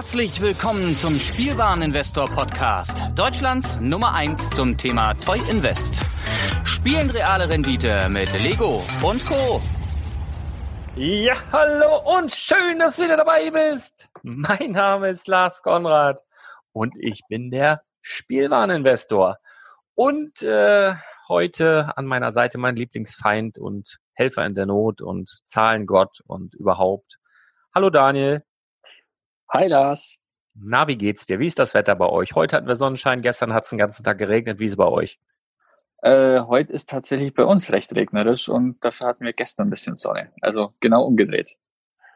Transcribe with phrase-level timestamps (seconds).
[0.00, 6.00] Herzlich willkommen zum Spielwareninvestor Podcast, Deutschlands Nummer 1 zum Thema Toy Invest.
[6.64, 9.60] Spielen reale Rendite mit Lego und Co.
[10.96, 14.08] Ja, hallo und schön, dass du wieder dabei bist.
[14.22, 16.24] Mein Name ist Lars Konrad
[16.72, 19.36] und ich bin der Spielwareninvestor.
[19.94, 20.94] Und äh,
[21.28, 27.18] heute an meiner Seite mein Lieblingsfeind und Helfer in der Not und Zahlengott und überhaupt.
[27.74, 28.42] Hallo Daniel.
[29.52, 30.16] Hi Lars.
[30.54, 31.40] Na, wie geht's dir?
[31.40, 32.36] Wie ist das Wetter bei euch?
[32.36, 34.60] Heute hatten wir Sonnenschein, gestern hat es den ganzen Tag geregnet.
[34.60, 35.18] Wie ist es bei euch?
[36.02, 39.96] Äh, heute ist tatsächlich bei uns recht regnerisch und dafür hatten wir gestern ein bisschen
[39.96, 40.30] Sonne.
[40.40, 41.56] Also genau umgedreht.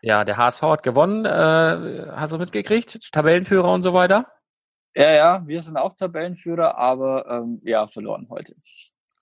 [0.01, 1.25] Ja, der HSV hat gewonnen.
[1.25, 3.11] Äh, hast du mitgekriegt?
[3.11, 4.29] Tabellenführer und so weiter?
[4.95, 8.55] Ja, ja, wir sind auch Tabellenführer, aber ähm, ja, verloren heute.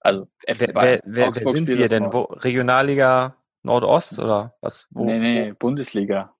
[0.00, 1.00] Also FC Bayern.
[1.06, 2.12] Wer, wer, wer sind wir denn?
[2.12, 4.86] Wo, Regionalliga Nordost oder was?
[4.90, 6.34] Wo, nee, nee, Bundesliga.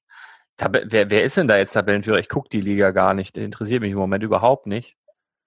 [0.62, 2.18] Tab wer, wer ist denn da jetzt Tabellenführer?
[2.18, 3.36] Ich gucke die Liga gar nicht.
[3.36, 4.96] Interessiert mich im Moment überhaupt nicht.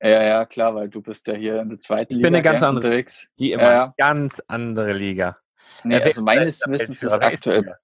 [0.01, 2.27] Ja, ja, klar, weil du bist ja hier in der zweiten ich Liga.
[2.27, 3.27] Ich bin eine ganz andere, unterwegs.
[3.37, 5.37] Wie immer, ja, ganz andere Liga.
[5.85, 7.75] Nee, also meines Wissens ist aktuell,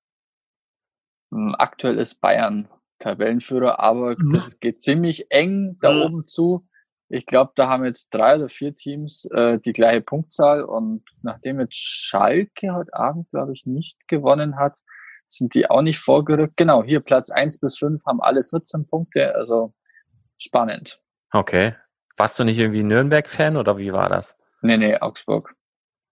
[1.32, 2.68] hm, aktuell ist Bayern
[3.00, 4.32] Tabellenführer, aber mhm.
[4.32, 6.02] das geht ziemlich eng da mhm.
[6.02, 6.68] oben zu.
[7.08, 11.62] Ich glaube, da haben jetzt drei oder vier Teams äh, die gleiche Punktzahl und nachdem
[11.62, 14.80] jetzt Schalke heute Abend, glaube ich, nicht gewonnen hat,
[15.32, 16.58] sind die auch nicht vorgerückt.
[16.58, 19.74] Genau, hier Platz eins bis fünf haben alle 14 Punkte, also
[20.38, 21.02] spannend.
[21.32, 21.76] Okay.
[22.18, 24.38] Warst du nicht irgendwie Nürnberg-Fan oder wie war das?
[24.62, 25.56] Nee, nee, Augsburg.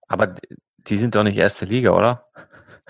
[0.08, 0.34] Aber
[0.78, 2.26] die sind doch nicht erste Liga, oder?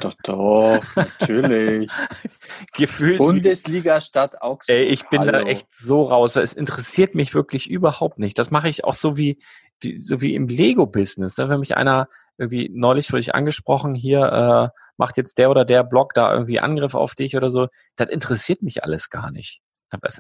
[0.00, 1.90] Doch, doch, natürlich.
[2.74, 3.18] Gefühlt.
[3.18, 4.74] Bundesliga Stadt Augsburg.
[4.74, 5.32] Ey, ich bin Hallo.
[5.32, 8.38] da echt so raus, weil es interessiert mich wirklich überhaupt nicht.
[8.38, 9.42] Das mache ich auch so wie,
[9.80, 11.36] wie so wie im Lego-Business.
[11.36, 11.50] Ne?
[11.50, 12.08] Wenn mich einer
[12.40, 16.58] irgendwie, neulich wurde ich angesprochen, hier äh, macht jetzt der oder der Blog da irgendwie
[16.58, 19.60] Angriff auf dich oder so, das interessiert mich alles gar nicht.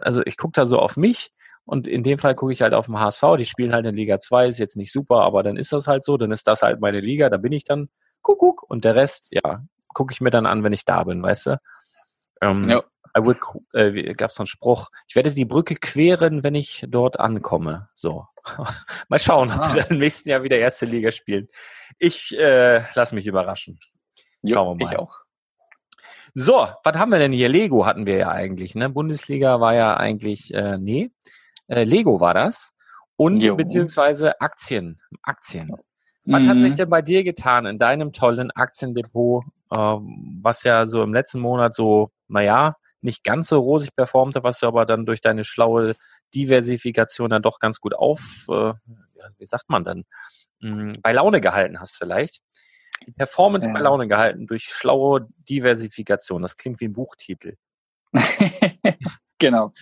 [0.00, 1.32] Also ich gucke da so auf mich
[1.64, 4.18] und in dem Fall gucke ich halt auf dem HSV, die spielen halt in Liga
[4.18, 6.80] 2, ist jetzt nicht super, aber dann ist das halt so, dann ist das halt
[6.80, 7.88] meine Liga, da bin ich dann
[8.22, 11.46] Kuckuck und der Rest, ja, gucke ich mir dann an, wenn ich da bin, weißt
[11.46, 11.60] du?
[12.42, 12.82] Ähm, ja.
[13.16, 13.36] I will,
[13.72, 17.88] äh, gab es so einen Spruch, ich werde die Brücke queren, wenn ich dort ankomme.
[17.94, 18.26] So.
[19.08, 21.48] Mal schauen, ob wir im nächsten Jahr wieder erste Liga spielen.
[21.98, 23.78] Ich äh, lasse mich überraschen.
[24.46, 24.92] Schauen wir mal.
[24.92, 25.18] Ich auch.
[26.34, 27.48] So, was haben wir denn hier?
[27.48, 28.88] Lego hatten wir ja eigentlich, ne?
[28.88, 31.10] Bundesliga war ja eigentlich, äh, nee,
[31.66, 32.72] äh, Lego war das.
[33.16, 33.56] Und jo.
[33.56, 35.00] beziehungsweise Aktien.
[35.22, 35.68] Aktien.
[36.24, 36.48] Was mhm.
[36.48, 36.76] hat sich mhm.
[36.76, 41.74] denn bei dir getan in deinem tollen Aktiendepot, äh, was ja so im letzten Monat
[41.74, 45.94] so, naja, nicht ganz so rosig performte, was du aber dann durch deine schlaue
[46.34, 48.72] Diversifikation dann doch ganz gut auf, äh,
[49.38, 50.04] wie sagt man dann,
[50.60, 52.40] mh, bei Laune gehalten hast vielleicht.
[53.06, 53.72] Die Performance ja.
[53.72, 56.42] bei Laune gehalten durch schlaue Diversifikation.
[56.42, 57.56] Das klingt wie ein Buchtitel.
[59.38, 59.72] genau.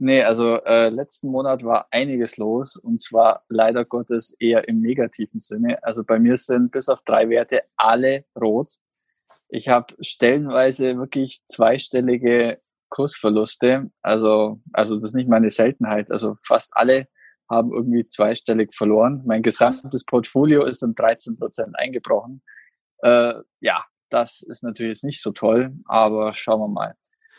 [0.00, 5.40] Nee, also äh, letzten Monat war einiges los und zwar leider Gottes eher im negativen
[5.40, 5.82] Sinne.
[5.82, 8.76] Also bei mir sind bis auf drei Werte alle rot.
[9.48, 12.60] Ich habe stellenweise wirklich zweistellige
[12.90, 13.90] Kursverluste.
[14.02, 16.10] Also, also das ist nicht meine Seltenheit.
[16.10, 17.08] Also fast alle
[17.50, 19.22] haben irgendwie zweistellig verloren.
[19.26, 22.42] Mein gesamtes Portfolio ist um 13 Prozent eingebrochen.
[23.02, 26.94] Äh, ja, das ist natürlich jetzt nicht so toll, aber schauen wir mal.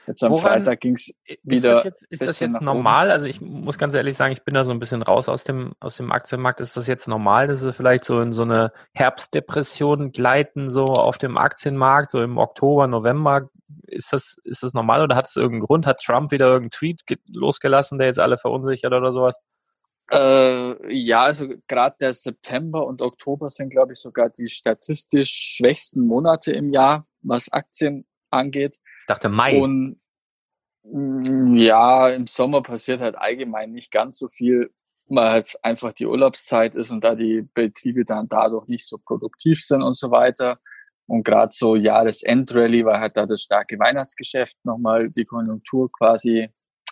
[0.08, 1.72] Jetzt am Woran, Freitag ging es wieder.
[1.72, 3.08] Ist das jetzt, ist das jetzt normal?
[3.08, 3.14] Oben.
[3.14, 5.74] Also ich muss ganz ehrlich sagen, ich bin da so ein bisschen raus aus dem,
[5.80, 6.62] aus dem Aktienmarkt.
[6.62, 11.18] Ist das jetzt normal, dass wir vielleicht so in so eine Herbstdepression gleiten, so auf
[11.18, 13.50] dem Aktienmarkt, so im Oktober, November?
[13.84, 15.86] Ist das, ist das normal oder hat es irgendeinen Grund?
[15.86, 19.40] Hat Trump wieder irgendeinen Tweet losgelassen, der jetzt alle verunsichert oder sowas?
[20.12, 26.02] Äh, ja, also gerade der September und Oktober sind, glaube ich, sogar die statistisch schwächsten
[26.02, 28.78] Monate im Jahr, was Aktien angeht
[29.10, 29.60] dachte Mai.
[29.60, 30.00] Und
[30.84, 34.72] mm, ja, im Sommer passiert halt allgemein nicht ganz so viel,
[35.08, 39.64] weil halt einfach die Urlaubszeit ist und da die Betriebe dann dadurch nicht so produktiv
[39.64, 40.60] sind und so weiter.
[41.08, 46.50] Und gerade so Jahresendrallye, weil halt da das starke Weihnachtsgeschäft nochmal die Konjunktur quasi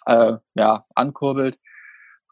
[0.08, 1.60] äh, ja, ankurbelt.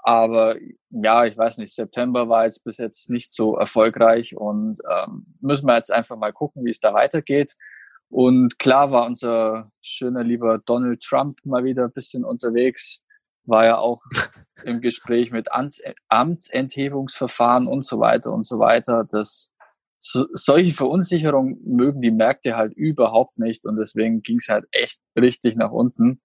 [0.08, 0.56] Aber
[0.92, 5.66] ja, ich weiß nicht, September war jetzt bis jetzt nicht so erfolgreich und ähm, müssen
[5.66, 7.56] wir jetzt einfach mal gucken, wie es da weitergeht.
[8.16, 13.04] Und klar war unser schöner lieber Donald Trump mal wieder ein bisschen unterwegs,
[13.44, 14.02] war ja auch
[14.64, 15.50] im Gespräch mit
[16.08, 19.04] Amtsenthebungsverfahren und so weiter und so weiter.
[19.04, 19.52] Das,
[20.00, 25.02] so, solche Verunsicherungen mögen die Märkte halt überhaupt nicht und deswegen ging es halt echt
[25.20, 26.22] richtig nach unten.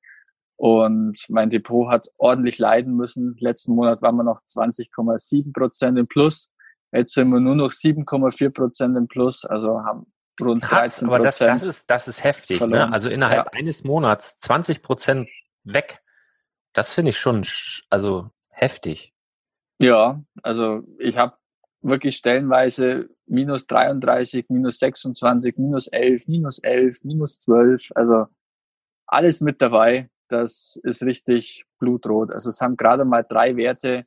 [0.54, 3.34] Und mein Depot hat ordentlich leiden müssen.
[3.40, 6.52] Letzten Monat waren wir noch 20,7 Prozent im Plus.
[6.92, 9.44] Jetzt sind wir nur noch 7,4 Prozent im Plus.
[9.44, 10.06] Also haben
[10.42, 12.60] rund 13 Aber das, das, ist, das ist heftig.
[12.60, 12.92] Ne?
[12.92, 13.52] Also innerhalb ja.
[13.52, 15.28] eines Monats 20 Prozent
[15.64, 16.02] weg.
[16.72, 17.44] Das finde ich schon,
[17.88, 19.12] also heftig.
[19.81, 21.37] Ja, also ich habe
[21.82, 28.26] wirklich stellenweise minus 33, minus 26, minus 11, minus 11, minus 12, also
[29.06, 30.10] alles mit dabei.
[30.28, 32.31] Das ist richtig blutrot.
[32.32, 34.04] Also es haben gerade mal drei Werte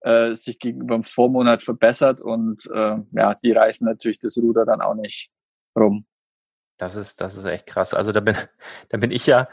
[0.00, 4.82] äh, sich gegenüber dem Vormonat verbessert und äh, ja, die reißen natürlich das Ruder dann
[4.82, 5.30] auch nicht
[5.76, 6.06] rum.
[6.76, 7.94] Das ist, das ist echt krass.
[7.94, 8.36] Also da bin,
[8.88, 9.48] da bin ich ja,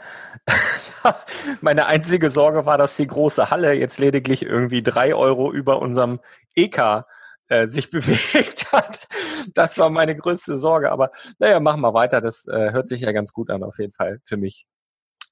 [1.60, 6.20] meine einzige Sorge war, dass die große Halle jetzt lediglich irgendwie drei Euro über unserem
[6.54, 7.04] EK
[7.48, 9.06] äh, sich bewegt hat.
[9.54, 10.90] Das war meine größte Sorge.
[10.90, 12.20] Aber naja, machen wir weiter.
[12.20, 14.66] Das äh, hört sich ja ganz gut an, auf jeden Fall für mich.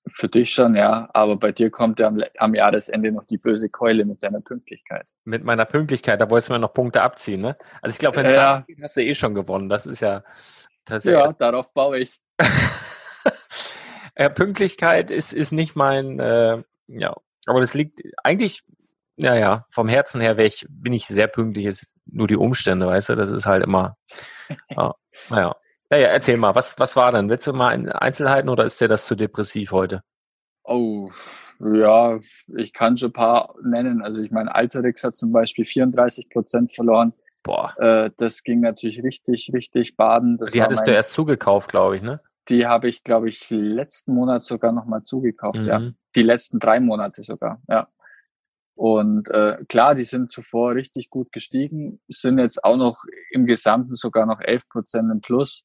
[0.09, 1.11] Für dich schon, ja.
[1.13, 5.11] Aber bei dir kommt ja am, am Jahresende noch die böse Keule mit deiner Pünktlichkeit.
[5.25, 7.57] Mit meiner Pünktlichkeit, da wolltest du mir noch Punkte abziehen, ne?
[7.83, 8.65] Also ich glaube, wenn es ja.
[8.67, 9.69] geht, hast du eh schon gewonnen.
[9.69, 10.23] Das ist ja.
[10.89, 12.21] Ja, ja darauf baue ich.
[14.15, 17.15] äh, Pünktlichkeit ist, ist nicht mein, äh, ja,
[17.47, 18.63] aber das liegt eigentlich,
[19.17, 23.15] naja, vom Herzen her ich, bin ich sehr pünktlich, ist nur die Umstände, weißt du,
[23.17, 23.97] das ist halt immer,
[24.71, 24.95] ja,
[25.29, 25.57] naja.
[25.93, 27.29] Naja, erzähl mal, was, was war denn?
[27.29, 30.05] Willst du mal in Einzelheiten oder ist dir das zu depressiv heute?
[30.63, 31.11] Oh,
[31.59, 32.21] ja,
[32.57, 34.01] ich kann schon ein paar nennen.
[34.01, 37.13] Also ich meine, Alterix hat zum Beispiel 34 Prozent verloren.
[37.43, 37.75] Boah.
[37.79, 40.37] Äh, das ging natürlich richtig, richtig baden.
[40.39, 42.21] Das die hattest mein, du erst zugekauft, glaube ich, ne?
[42.49, 45.67] Die habe ich, glaube ich, letzten Monat sogar nochmal zugekauft, mhm.
[45.67, 45.91] ja.
[46.17, 47.89] Die letzten drei Monate sogar, ja.
[48.75, 53.93] Und äh, klar, die sind zuvor richtig gut gestiegen, sind jetzt auch noch im Gesamten
[53.93, 55.65] sogar noch 11 Prozent im Plus.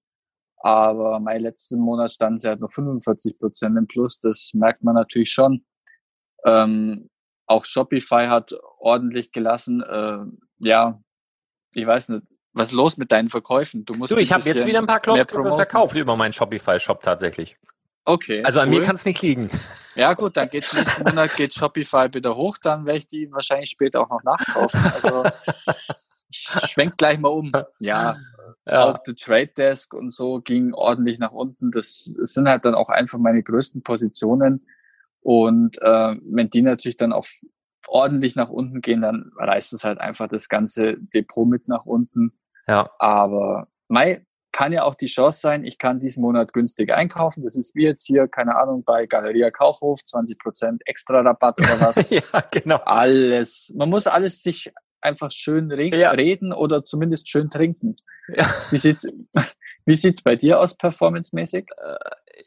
[0.57, 4.19] Aber mein letzten Monat stand sie halt nur 45 Prozent im Plus.
[4.19, 5.63] Das merkt man natürlich schon.
[6.45, 7.09] Ähm,
[7.47, 9.81] auch Shopify hat ordentlich gelassen.
[9.81, 10.25] Äh,
[10.59, 10.99] ja,
[11.75, 12.23] ich weiß nicht,
[12.53, 13.85] was ist los mit deinen Verkäufen?
[13.85, 17.57] Du musst du, ich habe jetzt wieder ein paar Klopsgriffe verkauft über meinen Shopify-Shop tatsächlich.
[18.05, 18.43] Okay.
[18.43, 18.79] Also an cool.
[18.79, 19.49] mir kann es nicht liegen.
[19.95, 23.71] Ja gut, dann geht nächsten Monat geht Shopify wieder hoch, dann werde ich die wahrscheinlich
[23.71, 24.79] später auch noch nachkaufen.
[24.93, 25.25] Also
[26.29, 27.51] ich schwenk gleich mal um.
[27.79, 28.17] Ja,
[28.65, 28.89] ja.
[28.89, 31.71] Auch der Trade Desk und so ging ordentlich nach unten.
[31.71, 34.67] Das sind halt dann auch einfach meine größten Positionen.
[35.21, 37.25] Und äh, wenn die natürlich dann auch
[37.87, 42.33] ordentlich nach unten gehen, dann reißt es halt einfach das ganze Depot mit nach unten.
[42.67, 42.89] Ja.
[42.99, 47.43] Aber Mai kann ja auch die Chance sein, ich kann diesen Monat günstig einkaufen.
[47.43, 51.95] Das ist wie jetzt hier, keine Ahnung, bei Galeria Kaufhof, 20% extra Rabatt oder was.
[52.09, 52.21] ja,
[52.51, 52.77] genau.
[52.85, 53.73] Alles.
[53.75, 54.71] Man muss alles sich
[55.01, 56.11] einfach schön re ja.
[56.11, 57.97] reden oder zumindest schön trinken.
[58.33, 58.49] Ja.
[58.71, 59.05] Wie sieht's,
[59.85, 61.67] wie sieht's bei dir aus, performancemäßig?
[61.77, 61.95] Äh,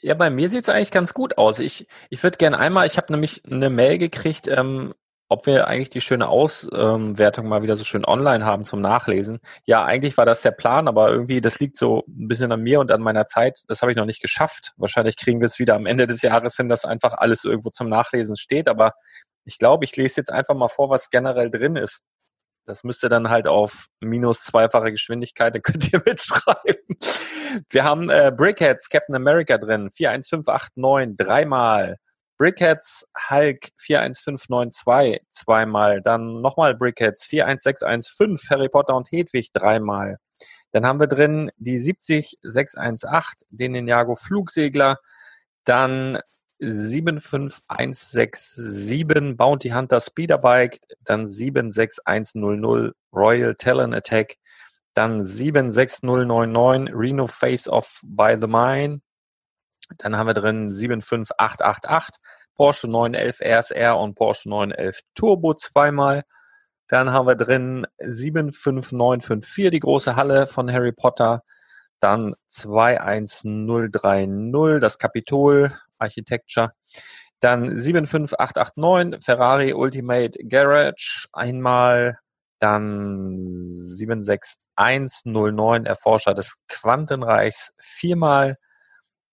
[0.01, 1.59] ja, bei mir sieht's eigentlich ganz gut aus.
[1.59, 4.95] Ich, ich würde gerne einmal, ich habe nämlich eine Mail gekriegt, ähm,
[5.29, 9.41] ob wir eigentlich die schöne Auswertung mal wieder so schön online haben zum Nachlesen.
[9.67, 12.81] Ja, eigentlich war das der Plan, aber irgendwie, das liegt so ein bisschen an mir
[12.81, 13.61] und an meiner Zeit.
[13.69, 14.73] Das habe ich noch nicht geschafft.
[14.77, 17.89] Wahrscheinlich kriegen wir es wieder am Ende des Jahres hin, dass einfach alles irgendwo zum
[17.91, 18.69] Nachlesen steht.
[18.69, 18.95] Aber
[19.45, 22.03] ich glaube, ich lese jetzt einfach mal vor, was generell drin ist.
[22.65, 26.99] Das müsste dann halt auf minus zweifache Geschwindigkeit, dann könnt ihr mitschreiben.
[27.71, 31.97] Wir haben äh, Brickheads Captain America drin, 41589, dreimal.
[32.39, 36.01] Brickheads Hulk 41592, zweimal.
[36.01, 40.19] Dann nochmal Brickheads 41615, Harry Potter und Hedwig, dreimal.
[40.73, 44.99] Dann haben wir drin die 70618, den Ninjago Flugsegler.
[45.65, 46.21] Dann
[46.61, 54.37] 75167 Bounty Hunter Speederbike, dann 76100 Royal Talon Attack,
[54.95, 59.01] dann 76099 Reno Face Off by the Mine,
[59.97, 62.21] dann haben wir drin 75888
[62.55, 66.25] Porsche 911 RSR und Porsche 911 Turbo zweimal.
[66.89, 71.43] Dann haben wir drin 75954, die große Halle von Harry Potter.
[72.01, 76.73] Dann 21030, das Kapitol, Architecture.
[77.41, 82.19] Dann 75889 Ferrari Ultimate Garage einmal.
[82.59, 88.57] Dann 76109 Erforscher des Quantenreichs viermal.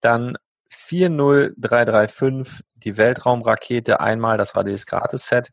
[0.00, 0.36] Dann
[0.68, 5.50] 40335 die Weltraumrakete einmal, das war dieses Gratis-Set.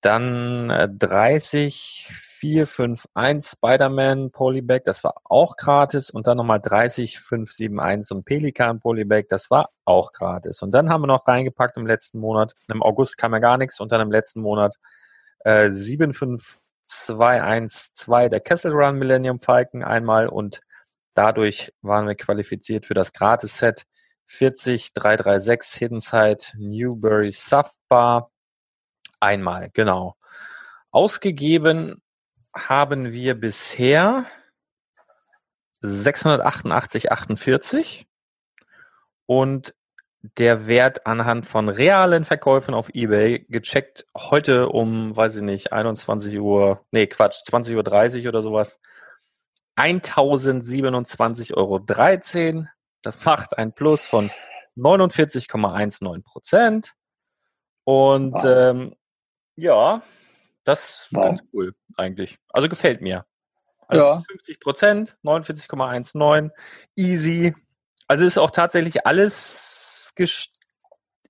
[0.00, 0.68] Dann
[0.98, 6.10] 30 451 Spider-Man Polybag, das war auch gratis.
[6.10, 10.60] Und dann nochmal 30 571 und Pelikan Polybag, das war auch gratis.
[10.62, 12.52] Und dann haben wir noch reingepackt im letzten Monat.
[12.68, 14.74] Im August kam ja gar nichts und dann im letzten Monat
[15.44, 20.60] äh, 75212 der Kessel Run Millennium Falcon einmal und
[21.14, 23.86] dadurch waren wir qualifiziert für das Gratis-Set
[24.26, 28.30] 40336 Hidden Side Newbury Soft Bar
[29.20, 30.16] einmal, genau.
[30.90, 32.02] Ausgegeben
[32.54, 34.26] haben wir bisher
[35.82, 38.06] 688,48
[39.26, 39.74] und
[40.38, 46.38] der Wert anhand von realen Verkäufen auf Ebay gecheckt heute um, weiß ich nicht, 21
[46.38, 48.80] Uhr, nee, Quatsch, 20.30 Uhr oder sowas.
[49.76, 51.80] 1027,13 Euro.
[53.04, 54.30] Das macht ein Plus von
[54.76, 56.94] 49,19 Prozent.
[57.84, 58.44] Und wow.
[58.44, 58.96] ähm,
[59.56, 60.02] ja,
[60.64, 61.24] das ist wow.
[61.24, 62.38] ganz cool eigentlich.
[62.48, 63.26] Also gefällt mir.
[63.86, 64.18] Also ja.
[64.18, 66.50] 50 Prozent, 49,19,
[66.96, 67.54] easy.
[68.08, 70.54] Also ist auch tatsächlich alles gestiegen.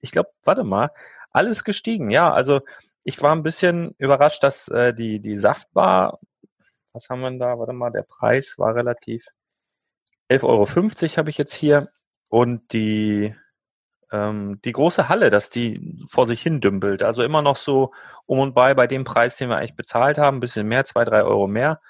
[0.00, 0.90] Ich glaube, warte mal,
[1.30, 2.10] alles gestiegen.
[2.10, 2.60] Ja, also
[3.02, 6.20] ich war ein bisschen überrascht, dass äh, die, die Saftbar,
[6.92, 7.58] was haben wir denn da?
[7.58, 9.26] Warte mal, der Preis war relativ
[10.30, 11.88] 11,50 Euro habe ich jetzt hier.
[12.30, 13.34] Und die,
[14.12, 17.02] ähm, die große Halle, dass die vor sich hin dümpelt.
[17.02, 17.92] Also immer noch so
[18.26, 21.04] um und bei bei dem Preis, den wir eigentlich bezahlt haben, ein bisschen mehr, zwei,
[21.04, 21.80] drei Euro mehr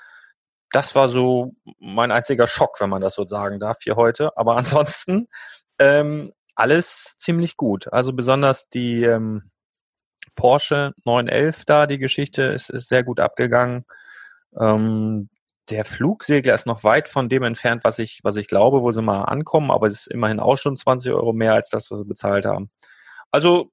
[0.74, 4.36] das war so mein einziger Schock, wenn man das so sagen darf hier heute.
[4.36, 5.28] Aber ansonsten
[5.78, 7.92] ähm, alles ziemlich gut.
[7.92, 9.50] Also besonders die ähm,
[10.34, 13.84] Porsche 911 da, die Geschichte ist, ist sehr gut abgegangen.
[14.58, 15.30] Ähm,
[15.70, 19.02] der Flugsegler ist noch weit von dem entfernt, was ich, was ich glaube, wo sie
[19.02, 22.04] mal ankommen, aber es ist immerhin auch schon 20 Euro mehr als das, was sie
[22.04, 22.70] bezahlt haben.
[23.30, 23.72] Also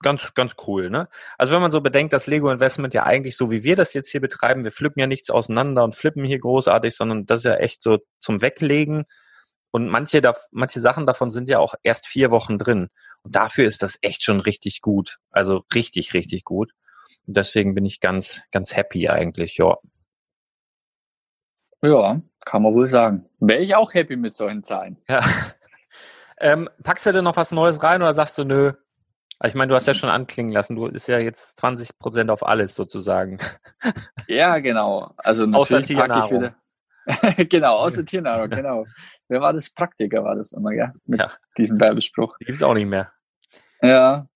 [0.00, 0.90] ganz, ganz cool.
[0.90, 1.08] Ne?
[1.36, 4.10] Also wenn man so bedenkt, dass Lego Investment ja eigentlich so wie wir das jetzt
[4.10, 7.54] hier betreiben, wir pflücken ja nichts auseinander und flippen hier großartig, sondern das ist ja
[7.56, 9.04] echt so zum Weglegen.
[9.70, 12.88] Und manche, da, manche Sachen davon sind ja auch erst vier Wochen drin.
[13.22, 15.18] Und dafür ist das echt schon richtig gut.
[15.30, 16.72] Also richtig, richtig gut.
[17.26, 19.76] Und deswegen bin ich ganz, ganz happy eigentlich, ja.
[21.82, 23.24] Ja, kann man wohl sagen.
[23.40, 24.96] Wäre ich auch happy mit solchen Zahlen.
[25.08, 25.20] Ja.
[26.40, 28.72] Ähm, packst du denn noch was Neues rein oder sagst du, nö,
[29.40, 32.30] also ich meine, du hast ja schon anklingen lassen, du ist ja jetzt 20 Prozent
[32.30, 33.38] auf alles sozusagen.
[34.28, 35.14] Ja, genau.
[35.16, 36.50] Also außer Tiernahrung.
[37.48, 38.84] Genau, außer Tiernahrung, genau.
[39.28, 39.70] Wer war das?
[39.70, 41.32] Praktiker war das immer, ja, mit ja.
[41.56, 42.36] diesem Werbespruch.
[42.38, 43.10] Die gibt es auch nicht mehr.
[43.80, 44.26] Ja,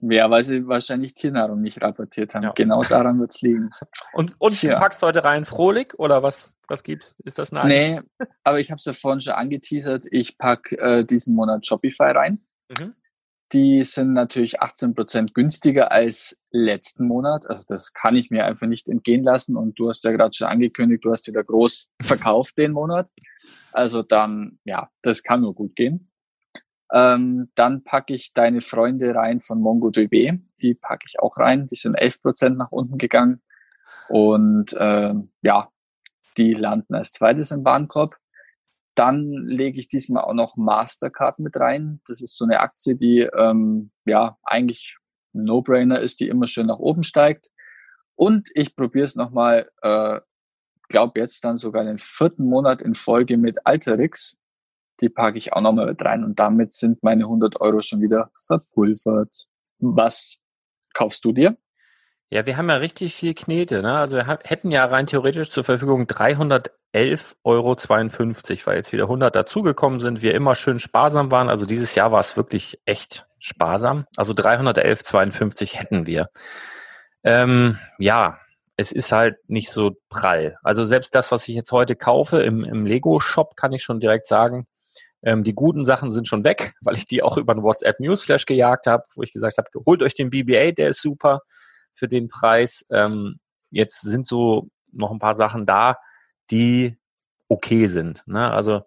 [0.00, 2.44] ja, weil sie wahrscheinlich Tiernahrung nicht rapportiert haben.
[2.44, 2.52] Ja.
[2.52, 3.70] Genau daran wird es liegen.
[4.12, 7.14] Und, und du packst heute rein Frohlich oder was, was gibt's?
[7.24, 7.66] Ist das nice?
[7.66, 8.00] Nee,
[8.44, 10.06] aber ich habe es ja vorhin schon angeteasert.
[10.10, 12.40] Ich packe äh, diesen Monat Shopify rein.
[12.78, 12.94] Mhm.
[13.52, 17.48] Die sind natürlich 18 Prozent günstiger als letzten Monat.
[17.48, 19.56] Also das kann ich mir einfach nicht entgehen lassen.
[19.56, 23.10] Und du hast ja gerade schon angekündigt, du hast wieder groß verkauft den Monat.
[23.72, 26.10] Also dann, ja, das kann nur gut gehen.
[26.92, 30.38] Ähm, dann packe ich deine Freunde rein von MongoDB.
[30.62, 31.66] Die packe ich auch rein.
[31.66, 33.42] Die sind 11 Prozent nach unten gegangen.
[34.08, 35.68] Und ähm, ja,
[36.36, 38.16] die landen als zweites im Warenkorb.
[38.94, 42.00] Dann lege ich diesmal auch noch Mastercard mit rein.
[42.06, 44.96] Das ist so eine Aktie, die ähm, ja eigentlich
[45.34, 47.50] ein No-Brainer ist, die immer schön nach oben steigt.
[48.14, 50.20] Und ich probiere es nochmal, äh,
[50.88, 54.38] glaube jetzt dann sogar den vierten Monat in Folge mit Alterix.
[55.00, 58.30] Die packe ich auch nochmal mit rein und damit sind meine 100 Euro schon wieder
[58.46, 59.46] verpulvert.
[59.78, 60.38] Was
[60.94, 61.56] kaufst du dir?
[62.30, 63.82] Ja, wir haben ja richtig viel Knete.
[63.82, 63.96] Ne?
[63.96, 67.76] Also wir hätten ja rein theoretisch zur Verfügung 311,52 Euro,
[68.64, 70.22] weil jetzt wieder 100 dazugekommen sind.
[70.22, 71.48] Wir immer schön sparsam waren.
[71.48, 74.06] Also dieses Jahr war es wirklich echt sparsam.
[74.16, 76.30] Also 311,52 hätten wir.
[77.22, 78.40] Ähm, ja,
[78.76, 80.56] es ist halt nicht so prall.
[80.64, 84.26] Also selbst das, was ich jetzt heute kaufe im, im Lego-Shop, kann ich schon direkt
[84.26, 84.66] sagen,
[85.26, 88.46] ähm, die guten Sachen sind schon weg, weil ich die auch über einen WhatsApp Newsflash
[88.46, 91.40] gejagt habe, wo ich gesagt habe, holt euch den BB-8, der ist super
[91.92, 92.86] für den Preis.
[92.90, 93.40] Ähm,
[93.70, 95.98] jetzt sind so noch ein paar Sachen da,
[96.50, 96.96] die
[97.48, 98.22] okay sind.
[98.26, 98.50] Ne?
[98.50, 98.82] Also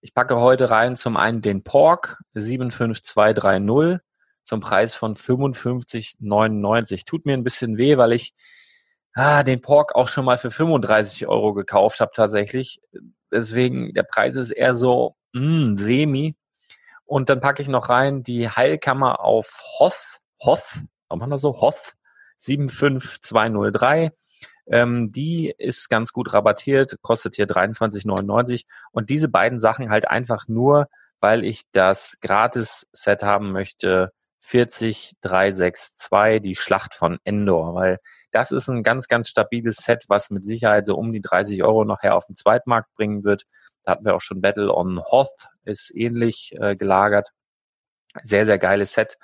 [0.00, 4.00] ich packe heute rein zum einen den Pork 75230
[4.42, 7.04] zum Preis von 55,99.
[7.04, 8.34] Tut mir ein bisschen weh, weil ich
[9.14, 12.80] ah, den Pork auch schon mal für 35 Euro gekauft habe tatsächlich.
[13.30, 16.36] Deswegen, der Preis ist eher so mh, hm, semi.
[17.04, 20.20] Und dann packe ich noch rein die Heilkammer auf Hoth.
[20.42, 21.60] Hoth, warum man das so?
[21.60, 21.94] Hoth
[22.38, 24.12] 75203.
[24.66, 28.64] Ähm, die ist ganz gut rabattiert, kostet hier 23,99.
[28.92, 30.88] Und diese beiden Sachen halt einfach nur,
[31.20, 34.12] weil ich das Gratis-Set haben möchte,
[34.42, 37.98] 40362, die Schlacht von Endor, weil
[38.32, 41.84] das ist ein ganz, ganz stabiles Set, was mit Sicherheit so um die 30 Euro
[41.84, 43.44] nachher auf den Zweitmarkt bringen wird.
[43.84, 47.30] Da hatten wir auch schon Battle on Hoth, ist ähnlich äh, gelagert.
[48.22, 49.16] Sehr, sehr geiles Set.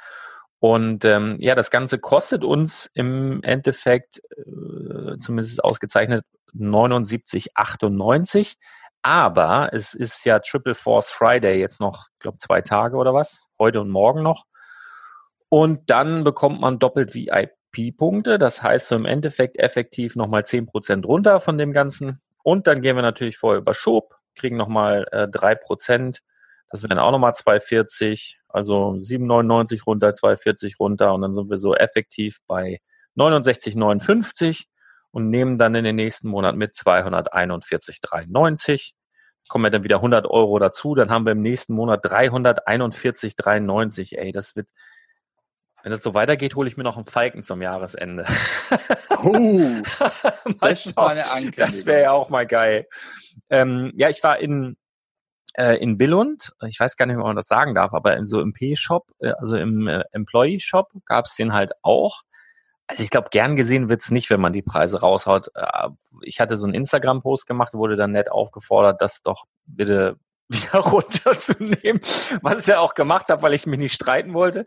[0.61, 8.57] Und ähm, ja, das Ganze kostet uns im Endeffekt, äh, zumindest ausgezeichnet, 79,98.
[9.03, 13.81] Aber es ist ja Triple Force Friday jetzt noch, glaube, zwei Tage oder was, heute
[13.81, 14.45] und morgen noch.
[15.49, 18.39] Und dann bekommt man doppelt VIP-Punkte.
[18.39, 22.21] Das heißt so im Endeffekt effektiv nochmal 10% runter von dem Ganzen.
[22.43, 26.21] Und dann gehen wir natürlich vorher über Schub, kriegen nochmal äh, 3%
[26.71, 28.37] Das wären auch nochmal 2,40.
[28.49, 32.81] Also 7,99 runter, 2,40 runter und dann sind wir so effektiv bei
[33.17, 34.67] 69,59
[35.11, 38.93] und nehmen dann in den nächsten Monat mit 241,93.
[39.49, 44.17] Kommen wir dann wieder 100 Euro dazu, dann haben wir im nächsten Monat 341,93.
[44.17, 44.69] Ey, das wird,
[45.83, 48.25] wenn das so weitergeht, hole ich mir noch einen Falken zum Jahresende.
[49.21, 49.83] Uh,
[50.61, 51.57] das ist mal eine Ankündigung.
[51.57, 52.87] Das wäre ja auch mal geil.
[53.51, 54.77] Ähm, ja, ich war in,
[55.55, 58.41] äh, in Billund, ich weiß gar nicht, ob man das sagen darf, aber in so
[58.41, 62.23] im P-Shop, äh, also im äh, Employee-Shop gab es den halt auch.
[62.87, 65.49] Also ich glaube, gern gesehen wird's nicht, wenn man die Preise raushaut.
[65.57, 65.89] Äh,
[66.23, 70.17] ich hatte so einen Instagram-Post gemacht, wurde dann nett aufgefordert, das doch bitte
[70.49, 72.01] wieder runterzunehmen,
[72.43, 74.65] was ich ja auch gemacht habe, weil ich mich nicht streiten wollte.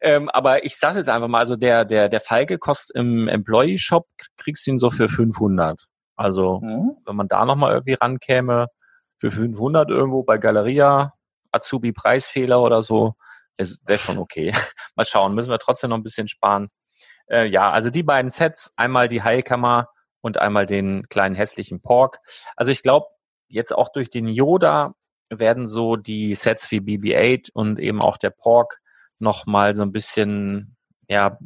[0.00, 4.06] Ähm, aber ich sage jetzt einfach mal, also der, der, der Falke kostet im Employee-Shop,
[4.36, 5.84] kriegst du ihn so für 500.
[6.16, 6.96] Also mhm.
[7.04, 8.68] wenn man da nochmal irgendwie rankäme,
[9.18, 11.14] für 500 irgendwo bei Galeria,
[11.52, 13.14] Azubi-Preisfehler oder so,
[13.56, 14.52] wäre wär schon okay.
[14.96, 16.68] mal schauen, müssen wir trotzdem noch ein bisschen sparen.
[17.28, 19.88] Äh, ja, also die beiden Sets, einmal die Heilkammer
[20.20, 22.18] und einmal den kleinen hässlichen Pork.
[22.56, 23.06] Also ich glaube,
[23.48, 24.94] jetzt auch durch den Yoda
[25.38, 28.80] werden so die Sets wie BB-8 und eben auch der Pork
[29.18, 30.76] nochmal so ein bisschen
[31.08, 31.38] ja,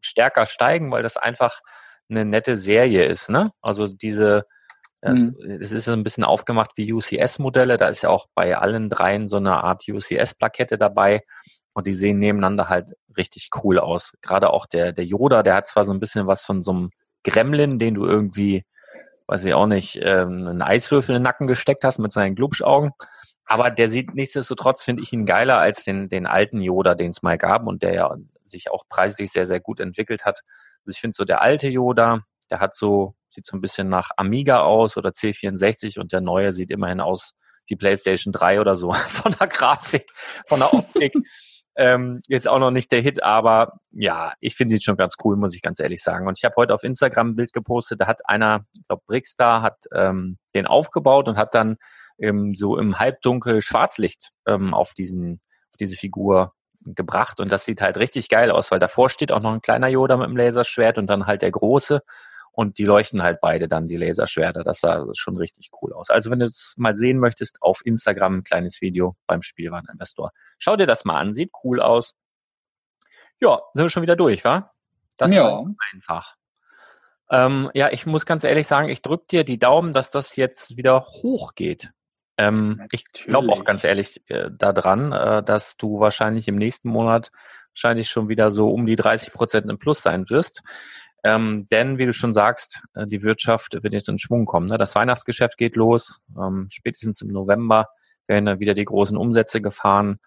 [0.00, 1.60] stärker steigen, weil das einfach
[2.08, 3.30] eine nette Serie ist.
[3.30, 3.52] Ne?
[3.60, 4.46] Also diese,
[5.02, 5.36] mhm.
[5.60, 7.78] es ist ein bisschen aufgemacht wie UCS-Modelle.
[7.78, 11.22] Da ist ja auch bei allen dreien so eine Art UCS-Plakette dabei.
[11.74, 14.12] Und die sehen nebeneinander halt richtig cool aus.
[14.20, 16.90] Gerade auch der, der Yoda, der hat zwar so ein bisschen was von so einem
[17.24, 18.64] Gremlin, den du irgendwie
[19.26, 22.92] weiß ich auch nicht, ähm, einen Eiswürfel in den Nacken gesteckt hast mit seinen Glubschaugen.
[23.44, 27.22] Aber der sieht nichtsdestotrotz, finde ich ihn geiler als den, den alten Yoda, den es
[27.22, 28.14] mal gab und der ja
[28.44, 30.40] sich auch preislich sehr, sehr gut entwickelt hat.
[30.84, 34.10] Also ich finde so der alte Yoda, der hat so, sieht so ein bisschen nach
[34.16, 37.34] Amiga aus oder C64 und der neue sieht immerhin aus
[37.66, 40.10] wie PlayStation 3 oder so von der Grafik,
[40.46, 41.14] von der Optik.
[41.74, 45.36] Ähm, jetzt auch noch nicht der Hit, aber ja, ich finde ihn schon ganz cool,
[45.36, 46.26] muss ich ganz ehrlich sagen.
[46.26, 49.62] Und ich habe heute auf Instagram ein Bild gepostet, da hat einer, ich glaube Brickstar,
[49.62, 51.76] hat ähm, den aufgebaut und hat dann
[52.18, 56.52] ähm, so im Halbdunkel Schwarzlicht ähm, auf diesen, auf diese Figur
[56.84, 57.40] gebracht.
[57.40, 60.16] Und das sieht halt richtig geil aus, weil davor steht auch noch ein kleiner Yoda
[60.16, 62.02] mit dem Laserschwert und dann halt der große.
[62.52, 64.62] Und die leuchten halt beide dann, die Laserschwerter.
[64.62, 66.10] Das sah schon richtig cool aus.
[66.10, 70.30] Also wenn du es mal sehen möchtest, auf Instagram ein kleines Video beim Spielwareninvestor.
[70.58, 72.14] Schau dir das mal an, sieht cool aus.
[73.40, 74.70] Ja, sind wir schon wieder durch, wa?
[75.16, 75.44] Das ja.
[75.44, 76.36] war einfach.
[77.30, 80.76] Ähm, ja, ich muss ganz ehrlich sagen, ich drücke dir die Daumen, dass das jetzt
[80.76, 81.90] wieder hochgeht.
[82.36, 87.30] Ähm, ich glaube auch ganz ehrlich äh, daran, äh, dass du wahrscheinlich im nächsten Monat
[87.74, 90.62] wahrscheinlich schon wieder so um die 30 Prozent im Plus sein wirst.
[91.24, 94.66] Ähm, denn, wie du schon sagst, äh, die Wirtschaft wird jetzt in Schwung kommen.
[94.66, 94.78] Ne?
[94.78, 96.20] Das Weihnachtsgeschäft geht los.
[96.36, 97.88] Ähm, spätestens im November
[98.26, 100.18] werden dann wieder die großen Umsätze gefahren.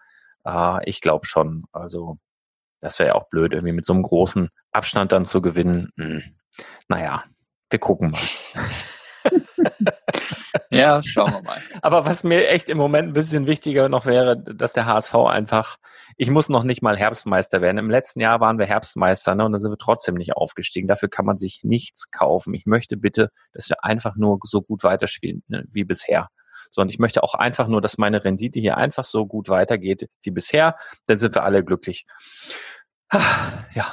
[0.46, 1.64] Äh, ich glaube schon.
[1.72, 2.18] Also,
[2.80, 5.90] das wäre ja auch blöd, irgendwie mit so einem großen Abstand dann zu gewinnen.
[5.96, 6.22] Hm.
[6.88, 7.24] Naja,
[7.70, 8.20] wir gucken mal.
[10.78, 11.58] ja, schauen wir mal.
[11.82, 15.76] Aber was mir echt im Moment ein bisschen wichtiger noch wäre, dass der HSV einfach,
[16.16, 17.78] ich muss noch nicht mal Herbstmeister werden.
[17.78, 20.88] Im letzten Jahr waren wir Herbstmeister ne, und dann sind wir trotzdem nicht aufgestiegen.
[20.88, 22.54] Dafür kann man sich nichts kaufen.
[22.54, 26.28] Ich möchte bitte, dass wir einfach nur so gut weiterspielen ne, wie bisher.
[26.70, 30.08] So, und ich möchte auch einfach nur, dass meine Rendite hier einfach so gut weitergeht
[30.22, 30.76] wie bisher.
[31.06, 32.06] Dann sind wir alle glücklich.
[33.74, 33.86] Ja,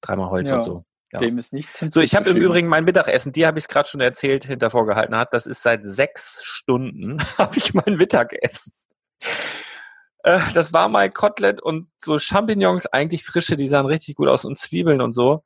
[0.00, 0.56] dreimal Holz ja.
[0.56, 0.84] und so.
[1.14, 1.20] Ja.
[1.20, 3.88] Dem ist nichts So, ich habe im Übrigen mein Mittagessen, dir habe ich es gerade
[3.88, 5.32] schon erzählt, hinter vorgehalten hat.
[5.32, 8.72] Das ist seit sechs Stunden habe ich mein Mittagessen.
[10.24, 14.44] Äh, das war mal Kotelett und so Champignons, eigentlich frische, die sahen richtig gut aus
[14.44, 15.44] und Zwiebeln und so.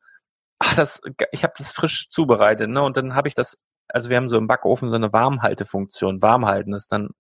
[0.59, 1.03] Ach, das,
[1.33, 2.83] ich habe das frisch zubereitet, ne?
[2.83, 6.23] Und dann habe ich das, also wir haben so im Backofen so eine Warmhaltefunktion.
[6.23, 7.11] Warmhalten ist dann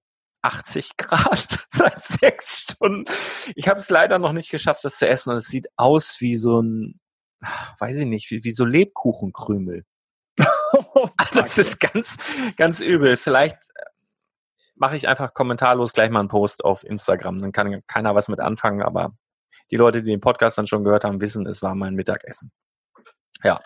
[0.40, 3.04] 80 Grad seit sechs Stunden.
[3.54, 5.32] Ich habe es leider noch nicht geschafft, das zu essen.
[5.32, 6.98] Und es sieht aus wie so ein
[7.78, 9.84] weiß ich nicht, wie, wie so Lebkuchenkrümel.
[10.94, 12.16] oh, das ist ganz,
[12.56, 13.16] ganz übel.
[13.16, 13.84] Vielleicht äh,
[14.76, 17.38] mache ich einfach kommentarlos gleich mal einen Post auf Instagram.
[17.38, 19.12] Dann kann keiner was mit anfangen, aber
[19.70, 22.50] die Leute, die den Podcast dann schon gehört haben, wissen, es war mein Mittagessen.
[23.44, 23.60] Ja,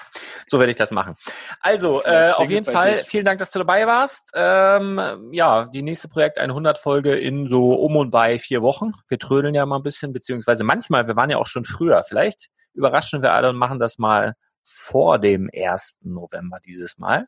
[0.49, 1.15] so werde ich das machen.
[1.61, 4.31] Also, äh, auf jeden Fall, vielen Dank, dass du dabei warst.
[4.35, 8.93] Ähm, ja, die nächste Projekt 100 Folge in so um und bei vier Wochen.
[9.09, 12.05] Wir trödeln ja mal ein bisschen, beziehungsweise manchmal, wir waren ja auch schon früher.
[12.05, 15.99] Vielleicht überraschen wir alle und machen das mal vor dem 1.
[16.03, 17.27] November dieses Mal.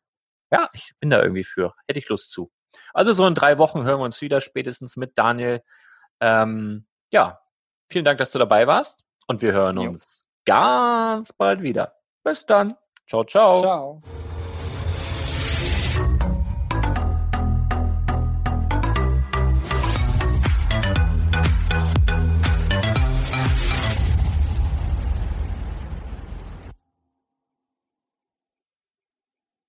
[0.50, 1.74] Ja, ich bin da irgendwie für.
[1.88, 2.50] Hätte ich Lust zu.
[2.92, 5.62] Also so in drei Wochen hören wir uns wieder, spätestens mit Daniel.
[6.20, 7.40] Ähm, ja,
[7.88, 10.54] vielen Dank, dass du dabei warst und wir hören uns jo.
[10.54, 11.96] ganz bald wieder.
[12.22, 12.76] Bis dann.
[13.06, 13.60] Ciao, ciao.
[13.60, 14.33] Ciao.